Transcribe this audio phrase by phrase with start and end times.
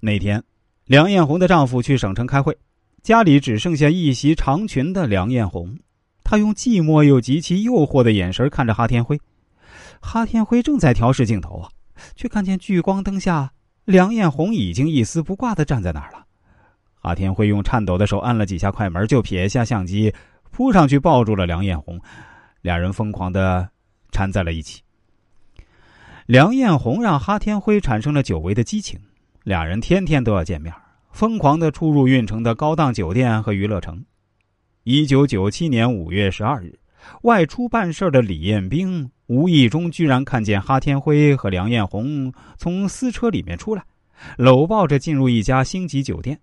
[0.00, 0.44] 那天，
[0.84, 2.56] 梁艳红的丈夫去省城开会，
[3.02, 5.76] 家里只剩下一袭长裙的梁艳红。
[6.22, 9.20] 她用寂寞又极其诱惑的眼神看着哈天辉。
[10.00, 11.68] 哈天辉正在调试镜头啊，
[12.14, 13.50] 却看见聚光灯下
[13.84, 16.24] 梁艳红已经一丝不挂的站在那儿了。
[16.94, 20.14] 哈天辉用颤抖的手按了几下快门，就撇下相机，
[20.52, 22.00] 扑上去抱住了梁艳红，
[22.62, 23.68] 两人疯狂的
[24.12, 24.80] 缠在了一起。
[26.26, 29.00] 梁艳红让哈天辉产生了久违的激情，
[29.48, 30.70] 俩人天天都要见面，
[31.10, 34.04] 疯狂的出入运城的高档酒店和娱乐城。
[34.84, 36.78] 一九九七年五月十二日，
[37.22, 43.82] 外出办事的李彦兵无意中居然看见哈天辉和梁艳红从私车里面出来，
[44.36, 46.38] 搂抱着进入一家星级酒店。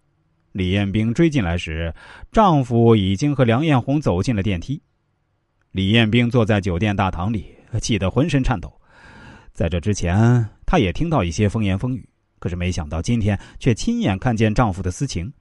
[0.51, 1.93] 李彦兵追进来时，
[2.31, 4.81] 丈夫已经和梁艳红走进了电梯。
[5.69, 8.73] 李彦兵坐在酒店大堂里，气得浑身颤抖。
[9.53, 12.03] 在这之前，她也听到一些风言风语，
[12.45, 15.33] 可是没想到今天却亲眼看见丈夫的私情。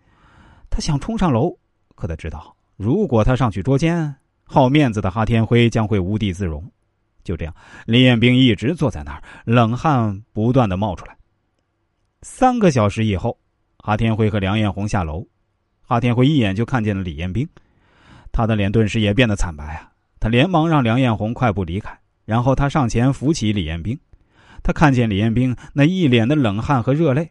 [0.71, 1.55] 她想冲上楼，
[1.95, 6.67] 可她知道，如果她上去捉奸，好面子的哈天辉将会无地自容。
[7.23, 11.15] 就这样，李彦兵一直坐在那儿，冷汗不断的冒出来。
[12.23, 13.39] 三个小时以后，
[13.81, 15.27] 哈天辉和梁艳红下楼，
[15.83, 17.47] 哈天辉一眼就看见了李彦兵，
[18.33, 19.93] 他的脸顿时也变得惨白啊！
[20.19, 21.95] 他连忙让梁艳红快步离开。
[22.25, 23.95] 然后他上前扶起李彦兵，
[24.65, 27.31] 他看见李彦兵那一脸的冷汗和热泪，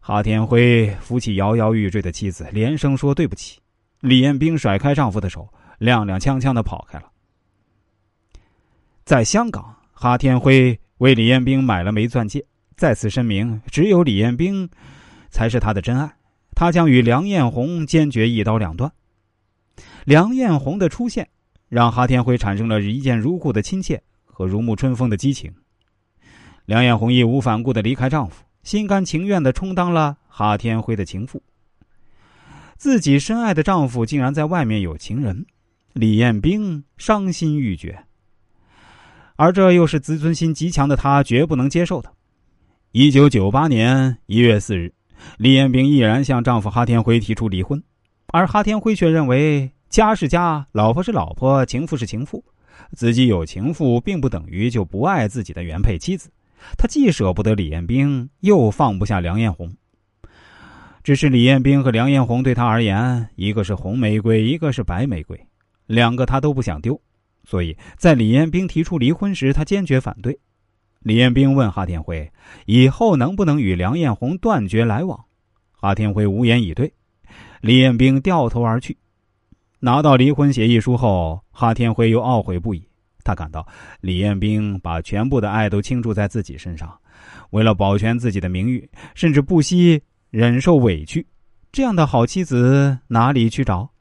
[0.00, 3.60] 哈天辉扶起摇摇欲坠的妻子，连声说对不起。
[3.98, 7.10] 李彦兵甩开丈夫的手，踉踉跄跄的跑开了。
[9.04, 12.44] 在香港，哈天辉为李彦兵买了枚钻戒，
[12.76, 14.70] 再次声明只有李彦兵
[15.30, 16.14] 才是他的真爱，
[16.54, 18.90] 他将与梁艳红坚决一刀两断。
[20.04, 21.28] 梁艳红的出现，
[21.68, 24.00] 让哈天辉产生了一见如故的亲切。
[24.34, 25.52] 和如沐春风的激情，
[26.64, 31.42] 梁艳红义无反顾的离开丈夫，心甘情愿的充当了哈天辉的情妇。
[32.76, 35.44] 自己深爱的丈夫竟然在外面有情人，
[35.92, 38.04] 李彦兵伤心欲绝。
[39.36, 42.12] 而这又是自尊心极强的他绝不能接受的。
[42.92, 44.92] 一九九八年一月四日，
[45.38, 47.82] 李彦兵毅然向丈夫哈天辉提出离婚，
[48.28, 52.44] 而哈天辉却认为家是家，老婆是老婆，情妇是情妇。
[52.92, 56.30] 自己有情妇，并不等于就不爱自己的原配妻子。
[56.76, 59.72] 他既舍不得李彦兵，又放不下梁艳红。
[61.02, 65.38] 只是李彦兵和梁艳红对他而言，一个是红玫瑰，一个是白玫瑰，
[65.86, 67.00] 两个他都不想丢。
[67.44, 70.38] 所以在李彦兵提出离婚时，他坚决反对。
[71.00, 72.30] 李彦兵问哈天辉
[72.66, 75.18] ：“以后能不能与梁艳红断绝来往？”
[75.74, 76.92] 哈天辉无言以对。
[77.60, 78.96] 李彦兵掉头而去。
[79.80, 82.86] 拿到离婚协议书后，哈天辉又懊悔不已。
[83.24, 83.66] 他感到
[84.00, 86.98] 李彦兵把全部的爱都倾注在自己身上，
[87.50, 91.26] 为了保全自己的名誉，甚至不惜忍受委屈。
[91.70, 93.91] 这样的好妻子哪里去找？